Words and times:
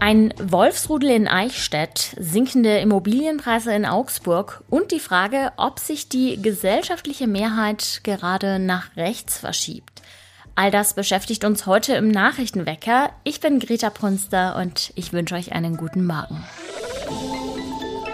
Ein 0.00 0.34
Wolfsrudel 0.42 1.10
in 1.10 1.28
Eichstätt, 1.28 2.14
sinkende 2.18 2.78
Immobilienpreise 2.78 3.74
in 3.74 3.86
Augsburg 3.86 4.62
und 4.68 4.90
die 4.92 5.00
Frage, 5.00 5.52
ob 5.56 5.78
sich 5.78 6.08
die 6.08 6.40
gesellschaftliche 6.40 7.26
Mehrheit 7.26 8.00
gerade 8.02 8.58
nach 8.58 8.96
rechts 8.96 9.38
verschiebt. 9.38 10.02
All 10.56 10.70
das 10.70 10.94
beschäftigt 10.94 11.44
uns 11.44 11.66
heute 11.66 11.94
im 11.94 12.10
Nachrichtenwecker. 12.10 13.10
Ich 13.24 13.40
bin 13.40 13.58
Greta 13.58 13.90
Prunster 13.90 14.56
und 14.56 14.92
ich 14.94 15.12
wünsche 15.12 15.34
euch 15.34 15.52
einen 15.52 15.76
guten 15.76 16.06
Morgen. 16.06 16.44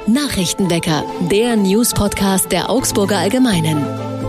Nachrichtenwecker, 0.07 1.05
der 1.31 1.57
News-Podcast 1.57 2.51
der 2.51 2.71
Augsburger 2.71 3.19
Allgemeinen. 3.19 4.20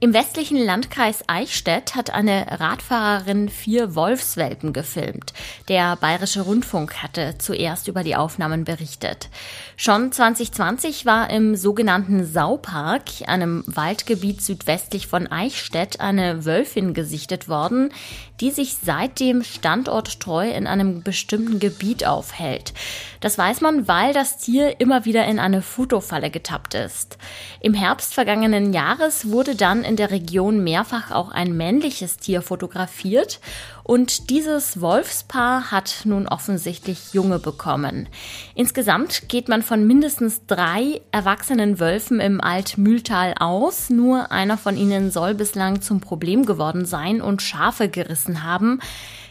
Im 0.00 0.14
westlichen 0.14 0.64
Landkreis 0.64 1.24
Eichstätt 1.26 1.96
hat 1.96 2.10
eine 2.10 2.60
Radfahrerin 2.60 3.48
vier 3.48 3.96
Wolfswelpen 3.96 4.72
gefilmt. 4.72 5.32
Der 5.66 5.96
Bayerische 5.96 6.42
Rundfunk 6.42 7.02
hatte 7.02 7.34
zuerst 7.38 7.88
über 7.88 8.04
die 8.04 8.14
Aufnahmen 8.14 8.62
berichtet. 8.62 9.28
Schon 9.76 10.12
2020 10.12 11.04
war 11.04 11.30
im 11.30 11.56
sogenannten 11.56 12.24
Saupark, 12.24 13.06
einem 13.26 13.64
Waldgebiet 13.66 14.40
südwestlich 14.40 15.08
von 15.08 15.26
Eichstätt, 15.26 15.98
eine 15.98 16.44
Wölfin 16.44 16.94
gesichtet 16.94 17.48
worden, 17.48 17.92
die 18.40 18.50
sich 18.50 18.76
seitdem 18.82 19.42
standorttreu 19.42 20.50
in 20.50 20.66
einem 20.66 21.02
bestimmten 21.02 21.58
Gebiet 21.58 22.06
aufhält. 22.06 22.72
Das 23.20 23.36
weiß 23.36 23.60
man, 23.60 23.88
weil 23.88 24.12
das 24.12 24.38
Tier 24.38 24.80
immer 24.80 25.04
wieder 25.04 25.24
in 25.26 25.38
eine 25.38 25.62
Fotofalle 25.62 26.30
getappt 26.30 26.74
ist. 26.74 27.18
Im 27.60 27.74
Herbst 27.74 28.14
vergangenen 28.14 28.72
Jahres 28.72 29.30
wurde 29.30 29.56
dann 29.56 29.82
in 29.82 29.96
der 29.96 30.10
Region 30.10 30.62
mehrfach 30.62 31.10
auch 31.10 31.30
ein 31.30 31.56
männliches 31.56 32.18
Tier 32.18 32.42
fotografiert 32.42 33.40
und 33.88 34.28
dieses 34.28 34.82
Wolfspaar 34.82 35.70
hat 35.70 36.02
nun 36.04 36.28
offensichtlich 36.28 37.14
Junge 37.14 37.38
bekommen. 37.38 38.06
Insgesamt 38.54 39.30
geht 39.30 39.48
man 39.48 39.62
von 39.62 39.86
mindestens 39.86 40.42
drei 40.46 41.00
erwachsenen 41.10 41.80
Wölfen 41.80 42.20
im 42.20 42.42
Altmühltal 42.42 43.32
aus. 43.40 43.88
Nur 43.88 44.30
einer 44.30 44.58
von 44.58 44.76
ihnen 44.76 45.10
soll 45.10 45.32
bislang 45.32 45.80
zum 45.80 46.02
Problem 46.02 46.44
geworden 46.44 46.84
sein 46.84 47.22
und 47.22 47.40
Schafe 47.40 47.88
gerissen 47.88 48.44
haben. 48.44 48.80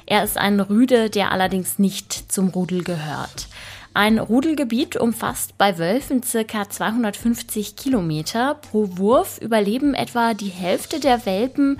Er 0.08 0.24
ist 0.24 0.40
ein 0.40 0.60
Rüde, 0.60 1.12
der 1.12 1.32
allerdings 1.32 1.78
nicht 1.78 2.32
zum 2.32 2.48
Rudel 2.48 2.84
gehört. 2.84 3.50
Ein 3.94 4.18
Rudelgebiet 4.20 4.96
umfasst 4.96 5.58
bei 5.60 5.78
Wölfen 5.78 6.24
circa 6.24 6.68
250 6.68 7.76
Kilometer. 7.76 8.56
Pro 8.56 8.98
Wurf 8.98 9.40
überleben 9.40 9.94
etwa 9.94 10.34
die 10.34 10.50
Hälfte 10.50 11.00
der 11.00 11.28
Welpen. 11.28 11.80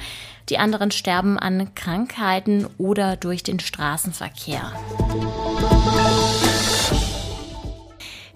Die 0.50 0.58
anderen 0.60 0.92
sterben 0.92 1.38
an 1.38 1.76
Krankheiten 1.76 2.68
oder 2.78 3.18
durch 3.18 3.44
den 3.44 3.60
Straßenverkehr. 3.60 4.72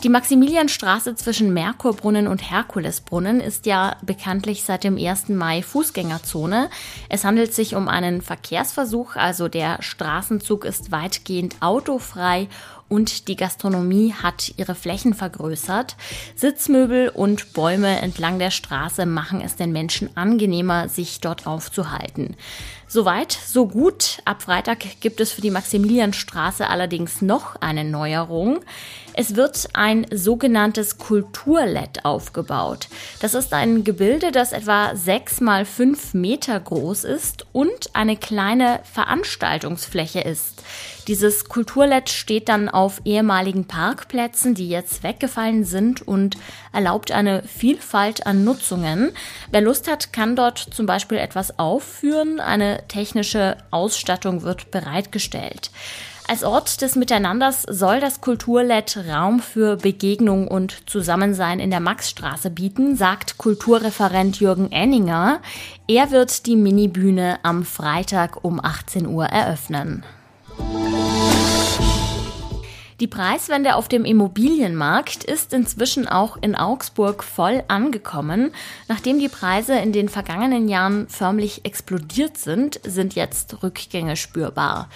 Die 0.03 0.09
Maximilianstraße 0.09 1.15
zwischen 1.15 1.53
Merkurbrunnen 1.53 2.27
und 2.27 2.49
Herkulesbrunnen 2.49 3.39
ist 3.39 3.67
ja 3.67 3.95
bekanntlich 4.01 4.63
seit 4.63 4.83
dem 4.83 4.97
1. 4.97 5.29
Mai 5.29 5.61
Fußgängerzone. 5.61 6.69
Es 7.07 7.23
handelt 7.23 7.53
sich 7.53 7.75
um 7.75 7.87
einen 7.87 8.23
Verkehrsversuch, 8.23 9.15
also 9.15 9.47
der 9.47 9.81
Straßenzug 9.81 10.65
ist 10.65 10.91
weitgehend 10.91 11.57
autofrei 11.61 12.49
und 12.91 13.29
die 13.29 13.37
Gastronomie 13.37 14.13
hat 14.13 14.53
ihre 14.57 14.75
Flächen 14.75 15.13
vergrößert. 15.13 15.95
Sitzmöbel 16.35 17.07
und 17.07 17.53
Bäume 17.53 18.01
entlang 18.01 18.37
der 18.37 18.51
Straße 18.51 19.05
machen 19.05 19.39
es 19.39 19.55
den 19.55 19.71
Menschen 19.71 20.15
angenehmer, 20.17 20.89
sich 20.89 21.21
dort 21.21 21.47
aufzuhalten. 21.47 22.35
Soweit, 22.87 23.31
so 23.31 23.67
gut. 23.67 24.21
Ab 24.25 24.41
Freitag 24.41 24.99
gibt 24.99 25.21
es 25.21 25.31
für 25.31 25.39
die 25.39 25.51
Maximilianstraße 25.51 26.67
allerdings 26.67 27.21
noch 27.21 27.55
eine 27.61 27.85
Neuerung. 27.85 28.59
Es 29.13 29.35
wird 29.35 29.67
ein 29.73 30.05
sogenanntes 30.09 30.97
Kulturlet 30.97 32.05
aufgebaut. 32.05 32.87
Das 33.19 33.33
ist 33.33 33.53
ein 33.53 33.83
Gebilde, 33.83 34.31
das 34.31 34.53
etwa 34.53 34.95
sechs 34.95 35.41
mal 35.41 35.65
fünf 35.65 36.13
Meter 36.13 36.59
groß 36.59 37.03
ist 37.03 37.45
und 37.51 37.89
eine 37.93 38.15
kleine 38.15 38.79
Veranstaltungsfläche 38.91 40.21
ist. 40.21 40.63
Dieses 41.07 41.45
Kulturlet 41.45 42.09
steht 42.09 42.47
dann 42.47 42.69
auf 42.69 43.01
ehemaligen 43.03 43.65
Parkplätzen, 43.65 44.53
die 44.53 44.69
jetzt 44.69 45.03
weggefallen 45.03 45.65
sind 45.65 46.07
und 46.07 46.37
erlaubt 46.71 47.11
eine 47.11 47.43
Vielfalt 47.43 48.25
an 48.25 48.43
Nutzungen. 48.43 49.11
Wer 49.49 49.61
Lust 49.61 49.89
hat, 49.89 50.13
kann 50.13 50.35
dort 50.35 50.59
zum 50.59 50.85
Beispiel 50.85 51.17
etwas 51.17 51.57
aufführen. 51.59 52.39
Eine 52.39 52.87
technische 52.87 53.57
Ausstattung 53.71 54.43
wird 54.43 54.71
bereitgestellt. 54.71 55.71
Als 56.31 56.45
Ort 56.45 56.81
des 56.81 56.95
Miteinanders 56.95 57.63
soll 57.63 57.99
das 57.99 58.21
Kulturlet 58.21 58.97
Raum 59.05 59.41
für 59.41 59.75
Begegnung 59.75 60.47
und 60.47 60.89
Zusammensein 60.89 61.59
in 61.59 61.71
der 61.71 61.81
Maxstraße 61.81 62.49
bieten, 62.49 62.95
sagt 62.95 63.37
Kulturreferent 63.37 64.39
Jürgen 64.39 64.71
Enninger. 64.71 65.41
Er 65.89 66.09
wird 66.11 66.45
die 66.45 66.55
Minibühne 66.55 67.37
am 67.43 67.65
Freitag 67.65 68.45
um 68.45 68.63
18 68.63 69.07
Uhr 69.07 69.25
eröffnen. 69.25 70.05
Die 73.01 73.07
Preiswende 73.07 73.77
auf 73.77 73.87
dem 73.87 74.05
Immobilienmarkt 74.05 75.23
ist 75.23 75.53
inzwischen 75.53 76.07
auch 76.07 76.37
in 76.39 76.55
Augsburg 76.55 77.23
voll 77.23 77.63
angekommen. 77.67 78.51
Nachdem 78.87 79.17
die 79.17 79.27
Preise 79.27 79.73
in 79.73 79.91
den 79.91 80.07
vergangenen 80.07 80.69
Jahren 80.69 81.09
förmlich 81.09 81.65
explodiert 81.65 82.37
sind, 82.37 82.79
sind 82.83 83.15
jetzt 83.15 83.63
Rückgänge 83.63 84.15
spürbar. 84.15 84.87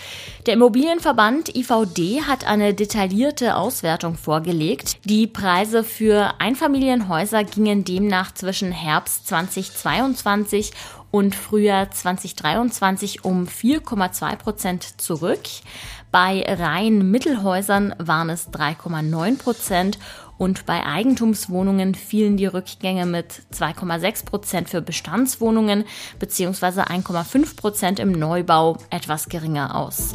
Der 0.45 0.53
Immobilienverband 0.53 1.55
IVD 1.55 2.21
hat 2.27 2.45
eine 2.45 2.75
detaillierte 2.75 3.55
Auswertung 3.55 4.17
vorgelegt. 4.17 4.97
Die 5.05 5.25
Preise 5.25 5.83
für 5.83 6.35
Einfamilienhäuser 6.37 7.43
gingen 7.43 7.85
demnach 7.85 8.35
zwischen 8.35 8.71
Herbst 8.71 9.25
2022 9.29 10.73
und 11.09 11.33
Frühjahr 11.33 11.89
2023 11.89 13.23
um 13.23 13.47
4,2 13.47 14.35
Prozent 14.35 15.01
zurück. 15.01 15.39
Bei 16.15 16.45
reinen 16.47 17.11
Mittelhäusern 17.11 17.93
waren 17.97 18.29
es 18.29 18.47
3,9 18.47 19.37
Prozent 19.37 19.99
und 20.37 20.65
bei 20.65 20.85
Eigentumswohnungen 20.85 21.93
fielen 21.93 22.37
die 22.37 22.45
Rückgänge 22.45 23.05
mit 23.05 23.41
2,6 23.53 24.23
Prozent 24.23 24.69
für 24.69 24.81
Bestandswohnungen 24.81 25.83
bzw. 26.17 26.83
1,5 26.83 27.57
Prozent 27.57 27.99
im 27.99 28.13
Neubau 28.13 28.77
etwas 28.91 29.27
geringer 29.27 29.75
aus. 29.75 30.13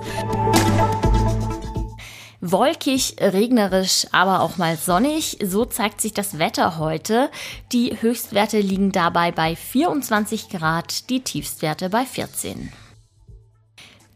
Wolkig, 2.41 3.17
regnerisch, 3.21 4.06
aber 4.11 4.41
auch 4.41 4.56
mal 4.56 4.78
sonnig. 4.78 5.37
So 5.44 5.67
zeigt 5.67 6.00
sich 6.00 6.15
das 6.15 6.38
Wetter 6.38 6.78
heute. 6.78 7.28
Die 7.72 8.00
Höchstwerte 8.00 8.61
liegen 8.61 8.93
dabei 8.93 9.32
bei 9.32 9.55
24 9.55 10.49
Grad, 10.49 11.11
die 11.11 11.21
Tiefstwerte 11.21 11.91
bei 11.91 12.06
14. 12.06 12.72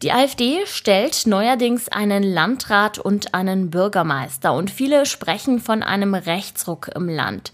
Die 0.05 0.11
AfD 0.11 0.67
stellt 0.67 1.25
neuerdings 1.25 1.89
einen 1.89 2.21
Landrat 2.21 2.99
und 2.99 3.33
einen 3.33 3.71
Bürgermeister 3.71 4.53
und 4.53 4.69
viele 4.69 5.07
sprechen 5.07 5.59
von 5.59 5.81
einem 5.81 6.13
Rechtsruck 6.13 6.91
im 6.93 7.09
Land. 7.09 7.51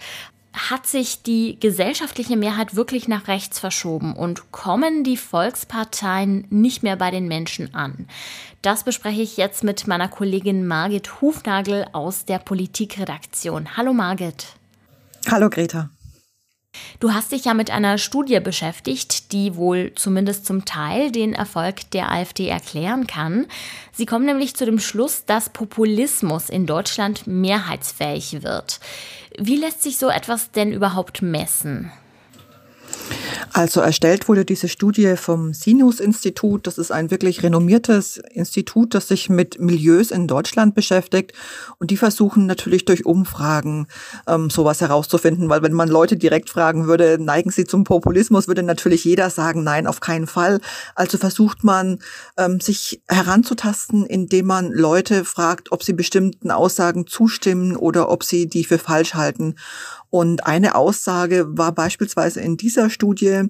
Hat 0.52 0.86
sich 0.86 1.24
die 1.24 1.58
gesellschaftliche 1.62 2.36
Mehrheit 2.36 2.76
wirklich 2.76 3.08
nach 3.08 3.30
rechts 3.30 3.58
verschoben 3.58 4.18
und 4.18 4.52
kommen 4.52 5.06
die 5.06 5.16
Volksparteien 5.16 6.46
nicht 6.50 6.84
mehr 6.84 6.98
bei 6.98 7.10
den 7.10 7.30
Menschen 7.30 7.74
an? 7.74 8.06
Das 8.62 8.84
bespreche 8.84 9.22
ich 9.22 9.38
jetzt 9.38 9.64
mit 9.64 9.88
meiner 9.88 10.10
Kollegin 10.10 10.68
Margit 10.68 11.22
Hufnagel 11.22 11.86
aus 11.94 12.26
der 12.26 12.40
Politikredaktion. 12.40 13.78
Hallo 13.78 13.94
Margit. 13.94 14.48
Hallo 15.30 15.50
Greta. 15.50 15.90
Du 17.02 17.16
hast 17.16 17.32
dich 17.32 17.46
ja 17.46 17.56
mit 17.56 17.72
einer 17.72 17.98
Studie 17.98 18.40
beschäftigt, 18.40 19.32
die 19.32 19.56
wohl 19.56 19.92
zumindest 19.96 20.46
zum 20.46 20.66
Teil 20.66 21.12
den 21.12 21.34
Erfolg 21.34 21.90
der 21.90 22.12
AfD 22.12 22.48
erklären 22.48 23.08
kann. 23.08 23.48
Sie 23.92 24.06
kommen 24.06 24.28
nämlich 24.28 24.56
zu 24.56 24.68
dem 24.68 24.78
Schluss, 24.78 25.26
dass 25.26 25.50
Populismus 25.50 26.48
in 26.48 26.68
Deutschland 26.68 27.26
mehrheitsfähig 27.26 28.44
wird. 28.44 28.80
Wie 29.36 29.56
lässt 29.56 29.82
sich 29.82 29.98
so 29.98 30.10
etwas 30.10 30.52
denn 30.52 30.72
überhaupt 30.72 31.24
messen? 31.24 31.92
Also 33.54 33.82
erstellt 33.82 34.28
wurde 34.28 34.46
diese 34.46 34.68
Studie 34.68 35.16
vom 35.18 35.54
Sinus-Institut. 35.54 36.68
Das 36.68 36.78
ist 36.78 36.92
ein 36.92 37.12
wirklich 37.12 37.44
renommiertes 37.44 38.18
Institut, 38.34 38.94
das 38.94 39.08
sich 39.08 39.30
mit 39.30 39.60
Milieus 39.60 40.12
in 40.12 40.28
Deutschland 40.28 40.76
beschäftigt. 40.76 41.34
Und 41.78 41.92
die 41.92 41.98
versuchen 41.98 42.46
natürlich 42.46 42.86
durch 42.86 43.06
Umfragen 43.06 43.88
ähm, 44.28 44.50
sowas 44.50 44.82
herauszufinden, 44.82 45.50
weil 45.50 45.62
wenn 45.64 45.74
man 45.74 45.90
Leute 45.90 46.18
direkt 46.18 46.50
fragen 46.50 46.88
würde, 46.88 47.18
neigen 47.20 47.52
sie 47.52 47.66
zum 47.66 47.84
Populismus, 47.84 48.48
würde 48.48 48.64
natürlich 48.64 49.04
jeder 49.04 49.30
sagen, 49.30 49.64
nein, 49.64 49.88
auf 49.88 50.00
keinen 50.00 50.28
Fall. 50.28 50.60
Also 50.96 51.18
versucht 51.18 51.64
man, 51.64 52.00
ähm, 52.38 52.60
sich 52.60 53.02
heranzutasten, 53.08 54.06
indem 54.06 54.46
man 54.46 54.72
Leute 54.72 55.26
fragt, 55.26 55.72
ob 55.72 55.84
sie 55.84 55.94
bestimmten 55.94 56.52
Aussagen 56.52 57.08
zustimmen 57.08 57.76
oder 57.76 58.10
ob 58.10 58.24
sie 58.24 58.48
die 58.48 58.64
für 58.64 58.78
falsch 58.78 59.14
halten. 59.14 59.56
Und 60.12 60.46
eine 60.46 60.76
Aussage 60.76 61.46
war 61.58 61.72
beispielsweise 61.72 62.42
in 62.42 62.58
dieser 62.58 62.92
Studie, 62.92 63.46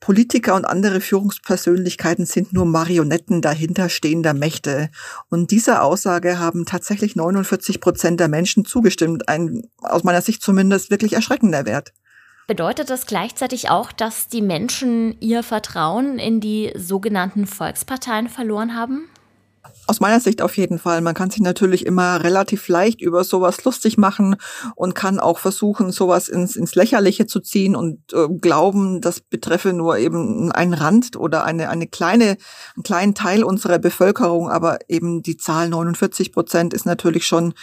Politiker 0.00 0.56
und 0.56 0.64
andere 0.64 1.00
Führungspersönlichkeiten 1.00 2.26
sind 2.26 2.52
nur 2.52 2.64
Marionetten 2.64 3.40
dahinterstehender 3.40 4.34
Mächte. 4.34 4.90
Und 5.28 5.52
dieser 5.52 5.84
Aussage 5.84 6.40
haben 6.40 6.66
tatsächlich 6.66 7.14
49 7.14 7.80
Prozent 7.80 8.18
der 8.18 8.26
Menschen 8.26 8.64
zugestimmt. 8.64 9.28
Ein 9.28 9.62
aus 9.80 10.02
meiner 10.02 10.20
Sicht 10.20 10.42
zumindest 10.42 10.90
wirklich 10.90 11.12
erschreckender 11.12 11.66
Wert. 11.66 11.92
Bedeutet 12.48 12.90
das 12.90 13.06
gleichzeitig 13.06 13.70
auch, 13.70 13.92
dass 13.92 14.26
die 14.26 14.42
Menschen 14.42 15.16
ihr 15.20 15.44
Vertrauen 15.44 16.18
in 16.18 16.40
die 16.40 16.72
sogenannten 16.76 17.46
Volksparteien 17.46 18.28
verloren 18.28 18.74
haben? 18.74 19.08
Aus 19.86 20.00
meiner 20.00 20.20
Sicht 20.20 20.42
auf 20.42 20.56
jeden 20.56 20.78
Fall. 20.78 21.00
Man 21.00 21.14
kann 21.14 21.30
sich 21.30 21.40
natürlich 21.40 21.86
immer 21.86 22.22
relativ 22.22 22.68
leicht 22.68 23.00
über 23.00 23.24
sowas 23.24 23.64
lustig 23.64 23.98
machen 23.98 24.36
und 24.76 24.94
kann 24.94 25.18
auch 25.18 25.38
versuchen, 25.38 25.90
sowas 25.90 26.28
ins, 26.28 26.56
ins 26.56 26.74
Lächerliche 26.74 27.26
zu 27.26 27.40
ziehen 27.40 27.74
und 27.74 28.00
äh, 28.12 28.28
glauben, 28.28 29.00
das 29.00 29.20
betreffe 29.20 29.72
nur 29.72 29.98
eben 29.98 30.52
einen 30.52 30.74
Rand 30.74 31.16
oder 31.16 31.44
eine, 31.44 31.68
eine 31.68 31.86
kleine, 31.86 32.36
einen 32.76 32.82
kleinen 32.84 33.14
Teil 33.14 33.44
unserer 33.44 33.78
Bevölkerung. 33.78 34.50
Aber 34.50 34.78
eben 34.88 35.22
die 35.22 35.36
Zahl 35.36 35.68
49 35.68 36.32
Prozent 36.32 36.74
ist 36.74 36.86
natürlich 36.86 37.26
schon 37.26 37.54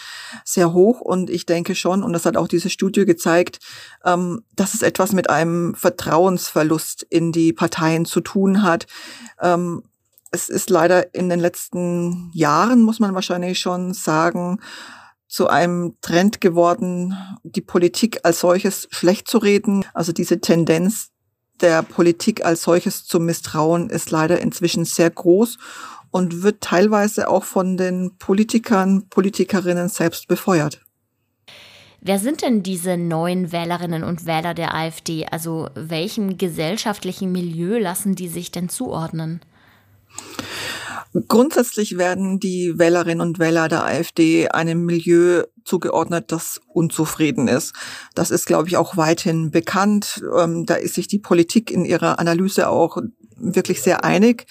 sehr 0.44 0.74
hoch. 0.74 1.02
Und 1.02 1.30
ich 1.30 1.46
denke 1.46 1.74
schon, 1.74 2.04
und 2.04 2.14
das 2.14 2.26
hat 2.26 2.38
auch 2.38 2.48
diese 2.48 2.70
Studie 2.70 3.06
gezeigt, 3.06 3.60
ähm, 4.06 4.44
dass 4.56 4.74
es 4.74 4.82
etwas 4.82 5.14
mit 5.14 5.30
einem 5.30 5.74
Vertrauensverlust 5.76 7.06
in 7.10 7.32
die 7.32 7.54
Parteien 7.54 8.06
zu 8.06 8.22
tun 8.22 8.64
hat. 8.64 8.88
Ähm, 9.42 9.84
es 10.32 10.50
ist 10.50 10.70
leider 10.70 11.14
in 11.14 11.30
den 11.30 11.40
letzten 11.40 12.32
Jahren, 12.34 12.82
muss 12.82 13.00
man 13.00 13.16
wahrscheinlich 13.16 13.60
schon 13.60 13.94
sagen, 13.94 14.60
zu 15.28 15.48
einem 15.48 15.96
Trend 16.02 16.42
geworden, 16.42 17.16
die 17.44 17.62
Politik 17.62 18.22
als 18.24 18.40
solches 18.40 18.88
schlecht 18.92 19.28
zu 19.28 19.38
reden. 19.38 19.86
Also 19.94 20.12
diese 20.12 20.42
Tendenz 20.42 21.12
der 21.62 21.84
Politik 21.84 22.44
als 22.46 22.64
solches 22.64 23.06
zu 23.06 23.20
misstrauen 23.20 23.90
ist 23.90 24.12
leider 24.12 24.40
inzwischen 24.40 24.86
sehr 24.86 25.10
groß 25.10 25.58
und 26.12 26.42
wird 26.42 26.62
teilweise 26.62 27.30
auch 27.30 27.44
von 27.44 27.78
den 27.78 28.18
Politikern, 28.18 29.08
Politikerinnen 29.10 29.90
selbst 29.90 30.28
befeuert. 30.28 30.82
Wer 32.02 32.18
sind 32.18 32.42
denn 32.42 32.64
diese 32.64 32.98
neuen 32.98 33.52
Wählerinnen 33.52 34.04
und 34.04 34.26
Wähler 34.26 34.54
der 34.54 34.74
AfD? 34.74 35.26
Also 35.26 35.70
welchem 35.76 36.38
gesellschaftlichen 36.38 37.32
Milieu 37.32 37.78
lassen 37.78 38.16
die 38.16 38.30
sich 38.30 38.52
denn 38.52 38.70
zuordnen? 38.70 39.42
Grundsätzlich 41.28 41.98
werden 41.98 42.40
die 42.40 42.78
Wählerinnen 42.78 43.22
und 43.22 43.40
Wähler 43.40 43.68
der 43.68 43.84
AfD 43.84 44.50
einem 44.50 44.86
Milieu 44.86 45.44
zugeordnet, 45.66 46.32
das 46.32 46.62
unzufrieden 46.68 47.48
ist. 47.48 47.74
Das 48.14 48.30
ist, 48.30 48.46
glaube 48.46 48.68
ich, 48.68 48.78
auch 48.78 48.96
weithin 48.96 49.50
bekannt. 49.50 50.22
Ähm, 50.38 50.66
da 50.66 50.76
ist 50.76 50.94
sich 50.94 51.08
die 51.08 51.20
Politik 51.20 51.72
in 51.72 51.84
ihrer 51.84 52.20
Analyse 52.20 52.70
auch 52.70 52.98
wirklich 53.38 53.82
sehr 53.82 54.04
einig. 54.04 54.46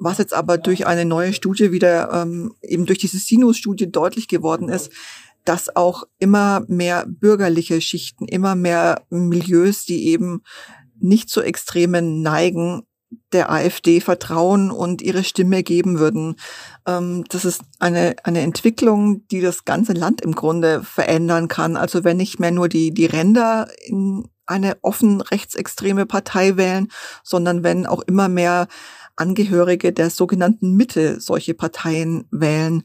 Was 0.00 0.18
jetzt 0.18 0.34
aber 0.34 0.58
durch 0.58 0.86
eine 0.86 1.06
neue 1.06 1.32
Studie 1.32 1.72
wieder, 1.72 2.12
ähm, 2.12 2.54
eben 2.62 2.84
durch 2.84 2.98
diese 2.98 3.18
Sinus-Studie 3.18 3.90
deutlich 3.90 4.28
geworden 4.28 4.68
ist, 4.68 4.90
dass 5.44 5.74
auch 5.74 6.04
immer 6.18 6.64
mehr 6.68 7.06
bürgerliche 7.06 7.80
Schichten, 7.80 8.26
immer 8.26 8.54
mehr 8.54 9.02
Milieus, 9.10 9.86
die 9.86 10.08
eben 10.08 10.42
nicht 11.00 11.30
zu 11.30 11.40
Extremen 11.40 12.22
neigen, 12.22 12.82
der 13.32 13.50
AfD 13.50 14.00
vertrauen 14.00 14.70
und 14.70 15.02
ihre 15.02 15.24
Stimme 15.24 15.62
geben 15.62 15.98
würden. 15.98 16.36
Ähm, 16.86 17.24
das 17.28 17.44
ist 17.44 17.62
eine, 17.78 18.16
eine 18.24 18.40
Entwicklung, 18.40 19.26
die 19.28 19.40
das 19.40 19.64
ganze 19.64 19.92
Land 19.92 20.20
im 20.20 20.34
Grunde 20.34 20.82
verändern 20.82 21.48
kann. 21.48 21.76
Also 21.76 22.04
wenn 22.04 22.16
nicht 22.16 22.40
mehr 22.40 22.50
nur 22.50 22.68
die, 22.68 22.92
die 22.92 23.06
Ränder 23.06 23.68
in 23.84 24.28
eine 24.46 24.76
offen 24.82 25.20
rechtsextreme 25.20 26.06
Partei 26.06 26.56
wählen, 26.56 26.88
sondern 27.22 27.62
wenn 27.62 27.86
auch 27.86 28.02
immer 28.02 28.28
mehr 28.28 28.68
Angehörige 29.14 29.92
der 29.92 30.10
sogenannten 30.10 30.74
Mitte 30.74 31.20
solche 31.20 31.54
Parteien 31.54 32.26
wählen, 32.30 32.82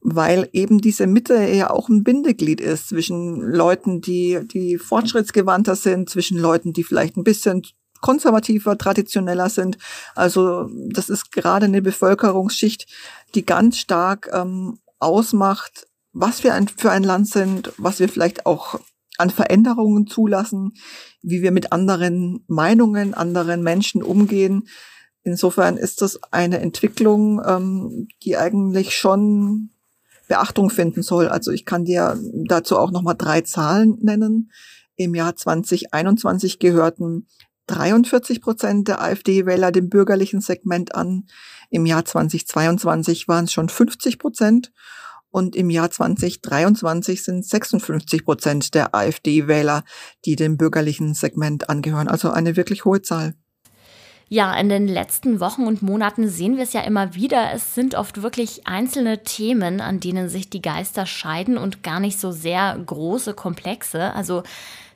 weil 0.00 0.48
eben 0.52 0.80
diese 0.80 1.06
Mitte 1.06 1.34
ja 1.34 1.70
auch 1.70 1.88
ein 1.88 2.04
Bindeglied 2.04 2.60
ist 2.60 2.88
zwischen 2.88 3.40
Leuten, 3.40 4.00
die, 4.00 4.40
die 4.44 4.78
fortschrittsgewandter 4.78 5.76
sind, 5.76 6.10
zwischen 6.10 6.38
Leuten, 6.38 6.72
die 6.72 6.84
vielleicht 6.84 7.16
ein 7.16 7.24
bisschen 7.24 7.62
konservativer, 8.00 8.78
traditioneller 8.78 9.48
sind. 9.48 9.78
Also 10.14 10.68
das 10.90 11.08
ist 11.08 11.32
gerade 11.32 11.66
eine 11.66 11.82
Bevölkerungsschicht, 11.82 12.86
die 13.34 13.44
ganz 13.44 13.78
stark 13.78 14.30
ähm, 14.32 14.78
ausmacht, 14.98 15.86
was 16.12 16.42
wir 16.42 16.54
ein, 16.54 16.68
für 16.68 16.90
ein 16.90 17.04
Land 17.04 17.28
sind, 17.28 17.72
was 17.76 18.00
wir 18.00 18.08
vielleicht 18.08 18.46
auch 18.46 18.80
an 19.18 19.30
Veränderungen 19.30 20.06
zulassen, 20.06 20.74
wie 21.22 21.42
wir 21.42 21.50
mit 21.50 21.72
anderen 21.72 22.44
Meinungen, 22.46 23.14
anderen 23.14 23.62
Menschen 23.62 24.02
umgehen. 24.02 24.68
Insofern 25.22 25.76
ist 25.76 26.00
das 26.00 26.20
eine 26.30 26.60
Entwicklung, 26.60 27.42
ähm, 27.44 28.08
die 28.22 28.36
eigentlich 28.36 28.96
schon 28.96 29.70
Beachtung 30.28 30.70
finden 30.70 31.02
soll. 31.02 31.28
Also 31.28 31.50
ich 31.50 31.64
kann 31.64 31.84
dir 31.84 32.18
dazu 32.46 32.78
auch 32.78 32.90
nochmal 32.90 33.16
drei 33.16 33.40
Zahlen 33.40 33.98
nennen. 34.00 34.52
Im 34.94 35.14
Jahr 35.14 35.34
2021 35.34 36.58
gehörten 36.58 37.26
43 37.68 38.40
Prozent 38.40 38.88
der 38.88 39.00
AfD-Wähler 39.00 39.70
dem 39.72 39.88
bürgerlichen 39.88 40.40
Segment 40.40 40.94
an. 40.94 41.26
Im 41.70 41.86
Jahr 41.86 42.04
2022 42.04 43.28
waren 43.28 43.44
es 43.44 43.52
schon 43.52 43.68
50 43.68 44.18
Prozent. 44.18 44.72
Und 45.30 45.54
im 45.54 45.68
Jahr 45.68 45.90
2023 45.90 47.22
sind 47.22 47.44
56 47.44 48.24
Prozent 48.24 48.74
der 48.74 48.94
AfD-Wähler, 48.94 49.84
die 50.24 50.36
dem 50.36 50.56
bürgerlichen 50.56 51.14
Segment 51.14 51.68
angehören. 51.68 52.08
Also 52.08 52.30
eine 52.30 52.56
wirklich 52.56 52.84
hohe 52.84 53.02
Zahl. 53.02 53.34
Ja, 54.30 54.54
in 54.58 54.68
den 54.68 54.88
letzten 54.88 55.40
Wochen 55.40 55.66
und 55.66 55.80
Monaten 55.80 56.28
sehen 56.28 56.56
wir 56.56 56.64
es 56.64 56.74
ja 56.74 56.82
immer 56.82 57.14
wieder. 57.14 57.50
Es 57.54 57.74
sind 57.74 57.94
oft 57.94 58.22
wirklich 58.22 58.66
einzelne 58.66 59.22
Themen, 59.22 59.80
an 59.80 60.00
denen 60.00 60.28
sich 60.28 60.50
die 60.50 60.60
Geister 60.60 61.06
scheiden 61.06 61.56
und 61.56 61.82
gar 61.82 61.98
nicht 61.98 62.20
so 62.20 62.30
sehr 62.30 62.78
große 62.84 63.32
Komplexe. 63.32 64.12
Also 64.14 64.42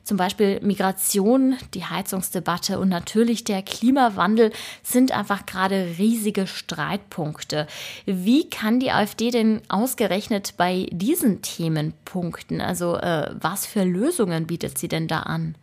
zum 0.03 0.17
Beispiel 0.17 0.59
Migration, 0.61 1.55
die 1.73 1.85
Heizungsdebatte 1.85 2.79
und 2.79 2.89
natürlich 2.89 3.43
der 3.43 3.61
Klimawandel 3.61 4.51
sind 4.83 5.11
einfach 5.11 5.45
gerade 5.45 5.95
riesige 5.97 6.45
Streitpunkte. 6.45 7.67
Wie 8.05 8.49
kann 8.49 8.79
die 8.79 8.91
AfD 8.91 9.31
denn 9.31 9.61
ausgerechnet 9.69 10.55
bei 10.57 10.87
diesen 10.91 11.41
Themen 11.41 11.93
punkten? 12.05 12.59
Also 12.59 12.95
äh, 12.97 13.33
was 13.39 13.65
für 13.65 13.83
Lösungen 13.83 14.47
bietet 14.47 14.77
sie 14.77 14.87
denn 14.87 15.07
da 15.07 15.21
an? 15.21 15.55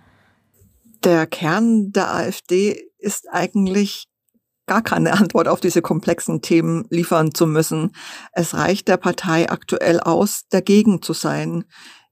Der 1.05 1.27
Kern 1.27 1.93
der 1.93 2.15
AfD 2.15 2.83
ist 2.99 3.27
eigentlich 3.31 4.07
gar 4.67 4.83
keine 4.83 5.14
Antwort 5.14 5.49
auf 5.49 5.61
diese 5.61 5.83
komplexen 5.83 6.43
Themen 6.43 6.87
liefern 6.91 7.35
zu 7.35 7.47
müssen. 7.47 7.93
Es 8.33 8.55
reicht 8.55 8.87
der 8.87 8.99
Partei 8.99 9.50
aktuell 9.50 9.99
aus, 9.99 10.45
dagegen 10.49 11.03
zu 11.03 11.12
sein 11.12 11.64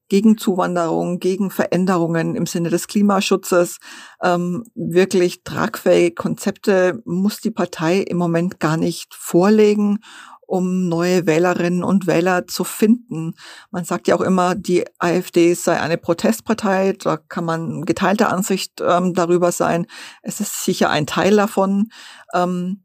gegen 0.09 0.39
Zuwanderung, 0.39 1.19
gegen 1.19 1.51
Veränderungen 1.51 2.35
im 2.35 2.47
Sinne 2.47 2.71
des 2.71 2.89
Klimaschutzes. 2.89 3.79
Ähm, 4.23 4.65
wirklich 4.75 5.43
tragfähige 5.45 6.15
Konzepte 6.15 7.03
muss 7.05 7.41
die 7.41 7.51
Partei 7.51 7.99
im 8.01 8.17
Moment 8.17 8.61
gar 8.61 8.77
nicht 8.77 9.15
vorlegen 9.15 10.01
um 10.49 10.89
neue 10.89 11.27
Wählerinnen 11.27 11.85
und 11.85 12.07
Wähler 12.07 12.47
zu 12.47 12.65
finden. 12.65 13.35
Man 13.71 13.85
sagt 13.85 14.09
ja 14.09 14.17
auch 14.17 14.23
immer, 14.23 14.55
die 14.55 14.83
AfD 14.99 15.53
sei 15.53 15.79
eine 15.79 15.99
Protestpartei. 15.99 16.95
Da 16.99 17.19
kann 17.19 17.45
man 17.45 17.85
geteilter 17.85 18.33
Ansicht 18.33 18.81
ähm, 18.81 19.13
darüber 19.13 19.53
sein. 19.53 19.87
Es 20.23 20.41
ist 20.41 20.65
sicher 20.65 20.89
ein 20.89 21.07
Teil 21.07 21.37
davon. 21.37 21.91
Ähm, 22.33 22.83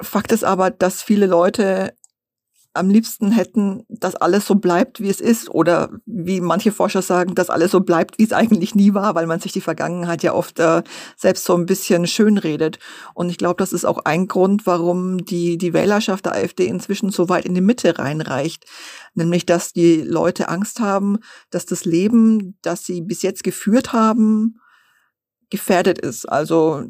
Fakt 0.00 0.32
ist 0.32 0.42
aber, 0.42 0.72
dass 0.72 1.02
viele 1.02 1.26
Leute 1.26 1.96
am 2.74 2.88
liebsten 2.88 3.32
hätten, 3.32 3.84
dass 3.88 4.16
alles 4.16 4.46
so 4.46 4.54
bleibt, 4.54 5.00
wie 5.00 5.08
es 5.08 5.20
ist. 5.20 5.50
Oder 5.50 5.90
wie 6.06 6.40
manche 6.40 6.72
Forscher 6.72 7.02
sagen, 7.02 7.34
dass 7.34 7.50
alles 7.50 7.70
so 7.70 7.80
bleibt, 7.80 8.18
wie 8.18 8.24
es 8.24 8.32
eigentlich 8.32 8.74
nie 8.74 8.94
war, 8.94 9.14
weil 9.14 9.26
man 9.26 9.40
sich 9.40 9.52
die 9.52 9.60
Vergangenheit 9.60 10.22
ja 10.22 10.32
oft 10.32 10.58
äh, 10.58 10.82
selbst 11.16 11.44
so 11.44 11.54
ein 11.54 11.66
bisschen 11.66 12.06
schönredet. 12.06 12.78
Und 13.14 13.28
ich 13.28 13.38
glaube, 13.38 13.56
das 13.58 13.72
ist 13.72 13.84
auch 13.84 13.98
ein 14.04 14.26
Grund, 14.26 14.66
warum 14.66 15.24
die, 15.24 15.58
die 15.58 15.72
Wählerschaft 15.72 16.26
der 16.26 16.34
AfD 16.34 16.66
inzwischen 16.66 17.10
so 17.10 17.28
weit 17.28 17.44
in 17.44 17.54
die 17.54 17.60
Mitte 17.60 17.98
reinreicht. 17.98 18.64
Nämlich, 19.14 19.44
dass 19.44 19.72
die 19.72 20.00
Leute 20.00 20.48
Angst 20.48 20.80
haben, 20.80 21.18
dass 21.50 21.66
das 21.66 21.84
Leben, 21.84 22.56
das 22.62 22.84
sie 22.84 23.02
bis 23.02 23.22
jetzt 23.22 23.44
geführt 23.44 23.92
haben, 23.92 24.61
gefährdet 25.52 25.98
ist. 25.98 26.24
Also 26.24 26.84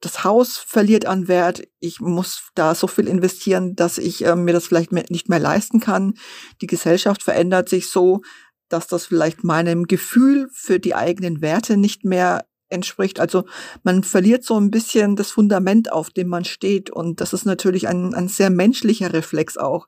das 0.00 0.24
Haus 0.24 0.56
verliert 0.58 1.06
an 1.06 1.28
Wert. 1.28 1.62
Ich 1.78 2.00
muss 2.00 2.50
da 2.56 2.74
so 2.74 2.88
viel 2.88 3.06
investieren, 3.06 3.76
dass 3.76 3.96
ich 3.96 4.26
äh, 4.26 4.34
mir 4.34 4.52
das 4.52 4.66
vielleicht 4.66 4.90
nicht 4.90 5.28
mehr 5.28 5.38
leisten 5.38 5.78
kann. 5.78 6.14
Die 6.60 6.66
Gesellschaft 6.66 7.22
verändert 7.22 7.68
sich 7.68 7.88
so, 7.88 8.22
dass 8.68 8.88
das 8.88 9.06
vielleicht 9.06 9.44
meinem 9.44 9.84
Gefühl 9.84 10.48
für 10.52 10.80
die 10.80 10.96
eigenen 10.96 11.42
Werte 11.42 11.76
nicht 11.76 12.04
mehr 12.04 12.44
entspricht. 12.68 13.20
Also 13.20 13.44
man 13.84 14.02
verliert 14.02 14.42
so 14.42 14.58
ein 14.58 14.72
bisschen 14.72 15.14
das 15.14 15.30
Fundament, 15.30 15.92
auf 15.92 16.10
dem 16.10 16.26
man 16.26 16.44
steht. 16.44 16.90
Und 16.90 17.20
das 17.20 17.32
ist 17.32 17.46
natürlich 17.46 17.86
ein, 17.86 18.14
ein 18.14 18.26
sehr 18.26 18.50
menschlicher 18.50 19.12
Reflex 19.12 19.56
auch. 19.56 19.86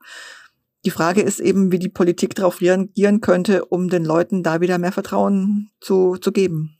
die 0.85 0.91
Frage 0.91 1.21
ist 1.21 1.41
eben, 1.41 1.73
wie 1.73 1.79
die 1.79 1.89
Politik 1.89 2.33
darauf 2.33 2.61
reagieren 2.61 3.19
könnte, 3.19 3.65
um 3.65 3.89
den 3.89 4.05
Leuten 4.05 4.41
da 4.41 4.61
wieder 4.61 4.77
mehr 4.77 4.93
Vertrauen 4.93 5.69
zu, 5.81 6.15
zu 6.15 6.31
geben. 6.31 6.77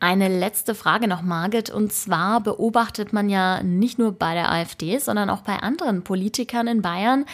Eine 0.00 0.28
letzte 0.28 0.74
Frage 0.74 1.06
noch, 1.08 1.20
Margit. 1.20 1.68
Und 1.68 1.92
zwar 1.92 2.40
beobachtet 2.40 3.12
man 3.12 3.28
ja 3.28 3.62
nicht 3.62 3.98
nur 3.98 4.12
bei 4.12 4.32
der 4.32 4.50
AfD, 4.50 4.96
sondern 4.98 5.28
auch 5.28 5.42
bei 5.42 5.56
anderen 5.56 6.02
Politikern 6.02 6.66
in 6.66 6.80
Bayern, 6.80 7.26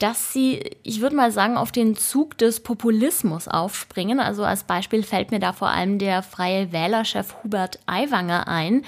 dass 0.00 0.32
sie, 0.32 0.76
ich 0.82 1.00
würde 1.00 1.14
mal 1.14 1.30
sagen, 1.30 1.56
auf 1.56 1.70
den 1.70 1.94
Zug 1.94 2.36
des 2.36 2.60
Populismus 2.60 3.46
aufspringen. 3.46 4.18
Also 4.18 4.44
als 4.44 4.64
Beispiel 4.64 5.04
fällt 5.04 5.30
mir 5.30 5.38
da 5.38 5.52
vor 5.52 5.68
allem 5.68 5.98
der 5.98 6.22
freie 6.22 6.72
Wählerchef 6.72 7.36
Hubert 7.44 7.78
Aiwanger 7.86 8.48
ein, 8.48 8.82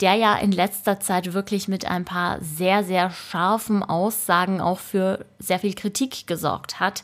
der 0.00 0.14
ja 0.14 0.36
in 0.36 0.52
letzter 0.52 1.00
Zeit 1.00 1.32
wirklich 1.32 1.68
mit 1.68 1.86
ein 1.86 2.04
paar 2.04 2.38
sehr, 2.40 2.84
sehr 2.84 3.10
scharfen 3.10 3.82
Aussagen 3.82 4.60
auch 4.60 4.78
für 4.78 5.24
sehr 5.38 5.58
viel 5.58 5.74
Kritik 5.74 6.26
gesorgt 6.26 6.80
hat. 6.80 7.02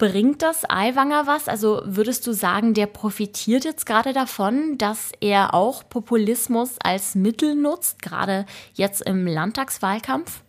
Bringt 0.00 0.40
das 0.40 0.64
Aiwanger 0.66 1.26
was? 1.26 1.46
Also 1.46 1.82
würdest 1.84 2.26
du 2.26 2.32
sagen, 2.32 2.72
der 2.72 2.86
profitiert 2.86 3.66
jetzt 3.66 3.84
gerade 3.84 4.14
davon, 4.14 4.78
dass 4.78 5.12
er 5.20 5.52
auch 5.52 5.86
Populismus 5.86 6.76
als 6.82 7.14
Mittel 7.14 7.54
nutzt, 7.54 8.00
gerade 8.00 8.46
jetzt 8.72 9.02
im 9.02 9.26
Landtagswahlkampf? 9.26 10.42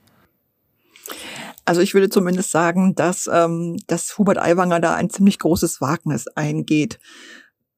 Also 1.65 1.81
ich 1.81 1.93
würde 1.93 2.07
zumindest 2.07 2.51
sagen, 2.51 2.95
dass, 2.95 3.29
ähm, 3.29 3.75
dass 3.87 4.17
Hubert 4.17 4.37
Aiwanger 4.37 4.79
da 4.79 4.95
ein 4.95 5.09
ziemlich 5.09 5.37
großes 5.37 5.81
Wagnis 5.81 6.29
eingeht. 6.29 6.97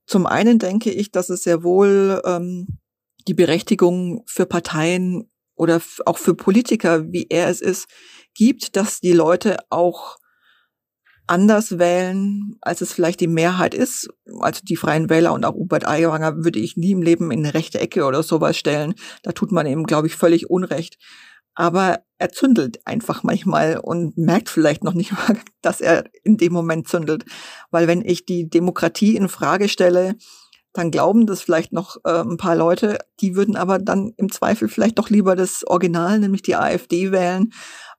Zum 0.06 0.28
einen 0.28 0.60
denke 0.60 0.92
ich, 0.92 1.10
dass 1.10 1.32
es 1.32 1.42
sehr 1.42 1.64
wohl 1.64 2.22
ähm, 2.24 2.68
die 3.28 3.34
Berechtigung 3.34 4.22
für 4.28 4.46
Parteien 4.46 5.28
oder 5.56 5.82
auch 6.06 6.20
für 6.20 6.36
Politiker, 6.36 7.12
wie 7.12 7.26
er 7.32 7.48
es 7.48 7.62
ist, 7.62 7.88
gibt, 8.36 8.76
dass 8.76 9.00
die 9.00 9.14
Leute 9.14 9.58
auch 9.72 10.18
anders 11.28 11.80
wählen, 11.80 12.58
als 12.62 12.82
es 12.82 12.94
vielleicht 12.94 13.20
die 13.20 13.28
Mehrheit 13.28 13.74
ist. 13.74 14.10
Also 14.40 14.62
die 14.64 14.76
Freien 14.76 15.10
Wähler 15.10 15.34
und 15.34 15.46
auch 15.46 15.54
Hubert 15.54 15.88
Aiwanger 15.88 16.44
würde 16.44 16.60
ich 16.60 16.78
nie 16.78 16.92
im 16.92 17.02
Leben 17.02 17.32
in 17.32 17.40
eine 17.40 17.54
rechte 17.54 17.80
Ecke 17.80 18.06
oder 18.06 18.24
sowas 18.24 18.58
stellen. 18.58 18.94
Da 19.24 19.32
tut 19.32 19.52
man 19.52 19.66
ihm, 19.66 19.86
glaube 19.86 20.08
ich, 20.08 20.16
völlig 20.16 20.50
Unrecht 20.50 20.98
aber 21.56 22.00
er 22.18 22.30
zündelt 22.30 22.80
einfach 22.86 23.24
manchmal 23.24 23.78
und 23.78 24.18
merkt 24.18 24.50
vielleicht 24.50 24.84
noch 24.84 24.94
nicht 24.94 25.12
mal, 25.12 25.38
dass 25.62 25.82
er 25.82 26.06
in 26.24 26.38
dem 26.38 26.54
Moment 26.54 26.88
zündelt. 26.88 27.26
Weil 27.72 27.88
wenn 27.88 28.04
ich 28.04 28.26
die 28.26 28.50
Demokratie 28.50 29.16
in 29.16 29.30
Frage 29.30 29.70
stelle, 29.70 30.16
dann 30.76 30.90
glauben 30.90 31.28
das 31.28 31.42
vielleicht 31.42 31.72
noch 31.72 31.98
äh, 32.04 32.22
ein 32.22 32.38
paar 32.38 32.56
Leute, 32.56 32.98
die 33.20 33.36
würden 33.36 33.56
aber 33.56 33.78
dann 33.78 34.14
im 34.18 34.32
Zweifel 34.32 34.68
vielleicht 34.68 34.98
doch 34.98 35.12
lieber 35.12 35.36
das 35.36 35.64
Original, 35.68 36.18
nämlich 36.18 36.42
die 36.42 36.56
AfD 36.56 37.12
wählen, 37.12 37.54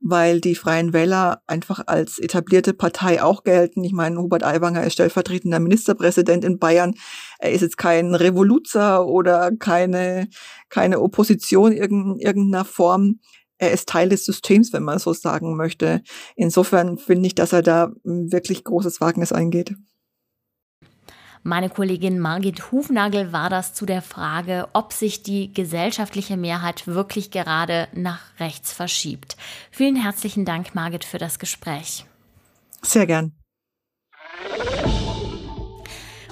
weil 0.04 0.40
die 0.40 0.54
Freien 0.54 0.92
Wähler 0.92 1.42
einfach 1.46 1.80
als 1.86 2.18
etablierte 2.18 2.74
Partei 2.74 3.22
auch 3.22 3.42
gelten. 3.42 3.82
Ich 3.84 3.92
meine, 3.92 4.18
Hubert 4.18 4.44
Aiwanger 4.44 4.84
ist 4.84 4.92
stellvertretender 4.92 5.60
Ministerpräsident 5.60 6.44
in 6.44 6.58
Bayern. 6.58 6.94
Er 7.38 7.52
ist 7.52 7.62
jetzt 7.62 7.78
kein 7.78 8.14
Revoluzer 8.14 9.06
oder 9.06 9.50
keine, 9.58 10.28
keine 10.68 11.00
Opposition 11.00 11.72
in 11.72 12.18
irgendeiner 12.18 12.64
Form 12.64 13.18
er 13.56 13.70
ist 13.70 13.88
Teil 13.88 14.08
des 14.08 14.24
Systems, 14.24 14.72
wenn 14.72 14.82
man 14.82 14.98
so 14.98 15.12
sagen 15.12 15.56
möchte. 15.56 16.02
Insofern 16.36 16.98
finde 16.98 17.28
ich, 17.28 17.34
dass 17.34 17.52
er 17.52 17.62
da 17.62 17.92
wirklich 18.02 18.64
großes 18.64 19.00
Wagnis 19.00 19.32
eingeht. 19.32 19.74
Meine 21.46 21.68
Kollegin 21.68 22.20
Margit 22.20 22.72
Hufnagel 22.72 23.30
war 23.30 23.50
das 23.50 23.74
zu 23.74 23.84
der 23.84 24.00
Frage, 24.00 24.66
ob 24.72 24.94
sich 24.94 25.22
die 25.22 25.52
gesellschaftliche 25.52 26.38
Mehrheit 26.38 26.86
wirklich 26.86 27.30
gerade 27.30 27.86
nach 27.92 28.20
rechts 28.40 28.72
verschiebt. 28.72 29.36
Vielen 29.70 29.94
herzlichen 29.94 30.46
Dank, 30.46 30.74
Margit, 30.74 31.04
für 31.04 31.18
das 31.18 31.38
Gespräch. 31.38 32.06
Sehr 32.80 33.06
gern. 33.06 33.32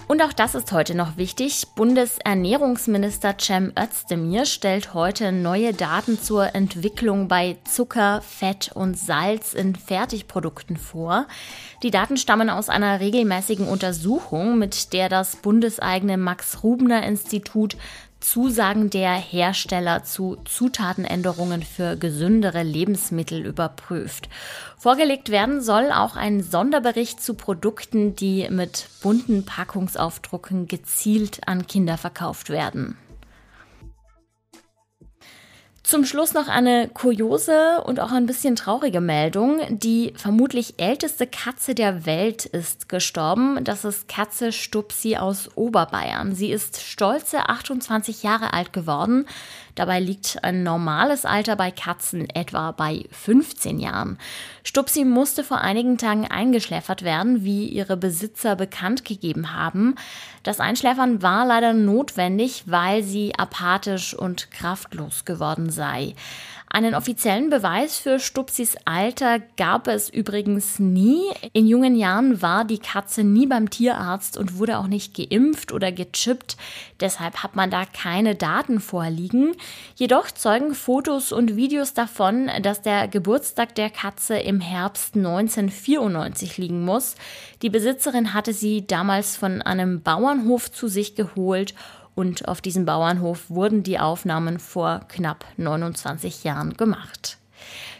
Und 0.08 0.20
auch 0.20 0.32
das 0.32 0.54
ist 0.54 0.72
heute 0.72 0.94
noch 0.94 1.16
wichtig. 1.16 1.68
Bundesernährungsminister 1.74 3.36
Cem 3.38 3.72
Özdemir 3.78 4.44
stellt 4.44 4.94
heute 4.94 5.32
neue 5.32 5.72
Daten 5.72 6.20
zur 6.20 6.54
Entwicklung 6.54 7.28
bei 7.28 7.56
Zucker, 7.64 8.20
Fett 8.20 8.72
und 8.74 8.98
Salz 8.98 9.54
in 9.54 9.74
Fertigprodukten 9.74 10.76
vor. 10.76 11.26
Die 11.82 11.90
Daten 11.90 12.16
stammen 12.16 12.50
aus 12.50 12.68
einer 12.68 13.00
regelmäßigen 13.00 13.66
Untersuchung, 13.66 14.58
mit 14.58 14.92
der 14.92 15.08
das 15.08 15.36
bundeseigene 15.36 16.18
Max-Rubner-Institut 16.18 17.76
Zusagen 18.22 18.88
der 18.88 19.12
Hersteller 19.12 20.04
zu 20.04 20.36
Zutatenänderungen 20.44 21.62
für 21.62 21.96
gesündere 21.96 22.62
Lebensmittel 22.62 23.44
überprüft. 23.44 24.28
Vorgelegt 24.78 25.28
werden 25.28 25.60
soll 25.60 25.92
auch 25.92 26.16
ein 26.16 26.42
Sonderbericht 26.42 27.22
zu 27.22 27.34
Produkten, 27.34 28.16
die 28.16 28.48
mit 28.50 28.88
bunten 29.02 29.44
Packungsaufdrucken 29.44 30.68
gezielt 30.68 31.46
an 31.46 31.66
Kinder 31.66 31.98
verkauft 31.98 32.48
werden. 32.48 32.96
Zum 35.92 36.06
Schluss 36.06 36.32
noch 36.32 36.48
eine 36.48 36.88
kuriose 36.88 37.82
und 37.84 38.00
auch 38.00 38.12
ein 38.12 38.24
bisschen 38.24 38.56
traurige 38.56 39.02
Meldung. 39.02 39.60
Die 39.68 40.14
vermutlich 40.16 40.76
älteste 40.78 41.26
Katze 41.26 41.74
der 41.74 42.06
Welt 42.06 42.46
ist 42.46 42.88
gestorben. 42.88 43.62
Das 43.62 43.84
ist 43.84 44.08
Katze 44.08 44.52
Stupsi 44.52 45.16
aus 45.18 45.50
Oberbayern. 45.54 46.34
Sie 46.34 46.50
ist 46.50 46.80
stolze 46.80 47.46
28 47.46 48.22
Jahre 48.22 48.54
alt 48.54 48.72
geworden. 48.72 49.26
Dabei 49.74 50.00
liegt 50.00 50.44
ein 50.44 50.62
normales 50.62 51.24
Alter 51.24 51.56
bei 51.56 51.70
Katzen 51.70 52.28
etwa 52.30 52.72
bei 52.72 53.04
15 53.10 53.78
Jahren. 53.78 54.18
Stupsi 54.64 55.04
musste 55.04 55.44
vor 55.44 55.60
einigen 55.60 55.98
Tagen 55.98 56.26
eingeschläfert 56.26 57.02
werden, 57.02 57.44
wie 57.44 57.66
ihre 57.66 57.96
Besitzer 57.96 58.56
bekannt 58.56 59.04
gegeben 59.04 59.54
haben. 59.54 59.94
Das 60.42 60.60
Einschläfern 60.60 61.22
war 61.22 61.46
leider 61.46 61.72
notwendig, 61.72 62.64
weil 62.66 63.02
sie 63.02 63.34
apathisch 63.36 64.14
und 64.14 64.50
kraftlos 64.50 65.24
geworden 65.24 65.70
sei. 65.70 66.14
Einen 66.74 66.94
offiziellen 66.94 67.50
Beweis 67.50 67.98
für 67.98 68.18
Stupsis 68.18 68.76
Alter 68.86 69.40
gab 69.58 69.88
es 69.88 70.08
übrigens 70.08 70.78
nie. 70.78 71.20
In 71.52 71.66
jungen 71.66 71.94
Jahren 71.94 72.40
war 72.40 72.64
die 72.64 72.78
Katze 72.78 73.24
nie 73.24 73.46
beim 73.46 73.68
Tierarzt 73.68 74.38
und 74.38 74.56
wurde 74.56 74.78
auch 74.78 74.86
nicht 74.86 75.14
geimpft 75.14 75.70
oder 75.72 75.92
gechippt. 75.92 76.56
Deshalb 76.98 77.42
hat 77.42 77.56
man 77.56 77.70
da 77.70 77.84
keine 77.84 78.34
Daten 78.36 78.80
vorliegen. 78.80 79.52
Jedoch 79.96 80.30
zeugen 80.30 80.74
Fotos 80.74 81.30
und 81.30 81.56
Videos 81.56 81.92
davon, 81.92 82.50
dass 82.62 82.80
der 82.80 83.06
Geburtstag 83.06 83.74
der 83.74 83.90
Katze 83.90 84.38
im 84.38 84.62
Herbst 84.62 85.14
1994 85.14 86.56
liegen 86.56 86.86
muss. 86.86 87.16
Die 87.60 87.68
Besitzerin 87.68 88.32
hatte 88.32 88.54
sie 88.54 88.86
damals 88.86 89.36
von 89.36 89.60
einem 89.60 90.00
Bauernhof 90.00 90.72
zu 90.72 90.88
sich 90.88 91.16
geholt 91.16 91.74
und 92.14 92.48
auf 92.48 92.60
diesem 92.60 92.84
Bauernhof 92.84 93.48
wurden 93.48 93.82
die 93.82 93.98
Aufnahmen 93.98 94.58
vor 94.58 95.00
knapp 95.08 95.44
29 95.56 96.44
Jahren 96.44 96.74
gemacht. 96.74 97.38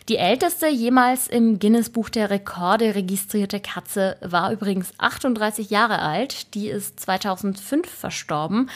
Die 0.09 0.16
älteste 0.16 0.69
jemals 0.69 1.28
im 1.28 1.59
Guinness-Buch 1.59 2.09
der 2.09 2.31
Rekorde 2.31 2.95
registrierte 2.95 3.61
Katze 3.61 4.16
war 4.21 4.52
übrigens 4.52 4.92
38 4.99 5.71
Jahre 5.71 6.00
alt. 6.00 6.54
Die 6.54 6.69
ist 6.69 6.99
2005 6.99 7.88
verstorben. 7.88 8.69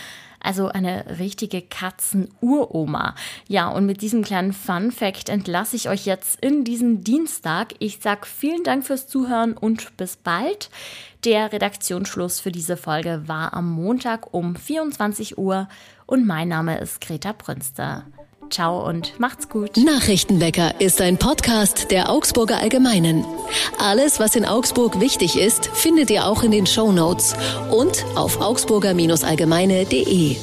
Also 0.47 0.69
eine 0.69 1.19
richtige 1.19 1.61
Katzenuroma. 1.61 3.17
Ja, 3.49 3.67
und 3.69 3.85
mit 3.85 4.01
diesem 4.01 4.23
kleinen 4.23 4.53
Fun 4.53 4.93
Fact 4.93 5.29
entlasse 5.29 5.75
ich 5.75 5.89
euch 5.89 6.07
jetzt 6.07 6.41
in 6.41 6.63
diesen 6.63 7.03
Dienstag. 7.03 7.75
Ich 7.81 7.99
sage 7.99 8.27
vielen 8.27 8.63
Dank 8.63 8.87
fürs 8.87 9.09
Zuhören 9.09 9.55
und 9.55 9.97
bis 9.97 10.17
bald. 10.17 10.71
Der 11.25 11.53
Redaktionsschluss 11.53 12.39
für 12.39 12.53
diese 12.53 12.77
Folge 12.77 13.25
war 13.27 13.55
am 13.55 13.69
Montag 13.73 14.33
um 14.33 14.55
24 14.55 15.37
Uhr 15.37 15.67
und 16.07 16.29
mein 16.29 16.47
Name 16.47 16.79
ist 16.79 17.01
Greta 17.01 17.33
Brünster. 17.33 18.05
Ciao 18.51 18.87
und 18.87 19.19
macht's 19.19 19.49
gut. 19.49 19.77
Nachrichtenwecker 19.77 20.81
ist 20.81 21.01
ein 21.01 21.19
Podcast 21.19 21.91
der 21.91 22.11
Augsburger 22.11 22.59
Allgemeinen. 22.59 23.25
Alles, 23.79 24.21
was 24.21 24.37
in 24.37 24.45
Augsburg 24.45 25.01
wichtig 25.01 25.39
ist, 25.39 25.67
findet 25.67 26.11
ihr 26.11 26.27
auch 26.27 26.43
in 26.43 26.51
den 26.51 26.67
Show 26.67 26.93
Notes 26.93 27.35
und 27.71 28.05
auf 28.15 28.41
augsburger-allgemeine.de. 28.41 30.37